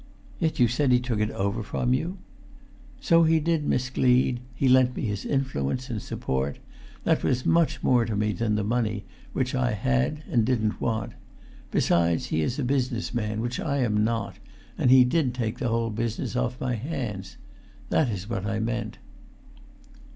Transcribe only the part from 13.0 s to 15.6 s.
man, which I am not, and he did take